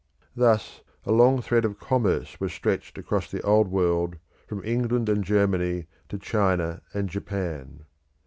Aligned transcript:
Thus 0.35 0.81
a 1.05 1.11
long 1.11 1.43
thread 1.43 1.63
of 1.63 1.77
commerce 1.77 2.39
was 2.39 2.53
stretched 2.53 2.97
across 2.97 3.29
the 3.29 3.43
Old 3.43 3.67
World 3.67 4.15
from 4.47 4.65
England 4.65 5.07
and 5.09 5.23
Germany 5.23 5.85
to 6.09 6.17
China 6.17 6.81
and 6.91 7.07
Japan. 7.07 7.85